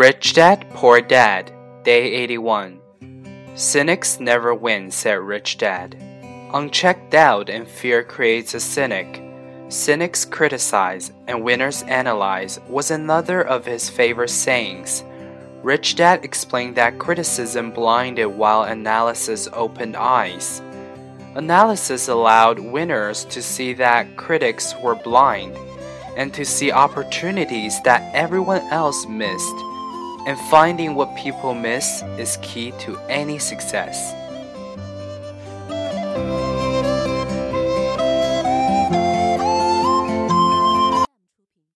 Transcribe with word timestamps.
Rich 0.00 0.32
Dad, 0.32 0.64
Poor 0.70 1.02
Dad, 1.02 1.52
Day 1.82 2.10
81. 2.14 2.80
Cynics 3.54 4.18
never 4.18 4.54
win, 4.54 4.90
said 4.90 5.18
Rich 5.18 5.58
Dad. 5.58 5.94
Unchecked 6.54 7.10
doubt 7.10 7.50
and 7.50 7.68
fear 7.68 8.02
creates 8.02 8.54
a 8.54 8.60
cynic. 8.60 9.22
Cynics 9.68 10.24
criticize 10.24 11.12
and 11.26 11.44
winners 11.44 11.82
analyze 11.82 12.58
was 12.66 12.90
another 12.90 13.42
of 13.42 13.66
his 13.66 13.90
favorite 13.90 14.30
sayings. 14.30 15.04
Rich 15.62 15.96
Dad 15.96 16.24
explained 16.24 16.76
that 16.76 16.98
criticism 16.98 17.70
blinded 17.70 18.28
while 18.28 18.62
analysis 18.62 19.50
opened 19.52 19.96
eyes. 19.96 20.62
Analysis 21.34 22.08
allowed 22.08 22.58
winners 22.58 23.26
to 23.26 23.42
see 23.42 23.74
that 23.74 24.16
critics 24.16 24.74
were 24.82 24.94
blind 24.94 25.54
and 26.16 26.32
to 26.32 26.46
see 26.46 26.72
opportunities 26.72 27.82
that 27.82 28.14
everyone 28.14 28.62
else 28.72 29.06
missed. 29.06 29.69
And 30.26 30.38
finding 30.50 30.94
what 30.94 31.14
people 31.16 31.54
miss 31.54 32.02
is 32.18 32.38
key 32.42 32.72
to 32.80 32.98
any 33.08 33.38
success. 33.38 34.19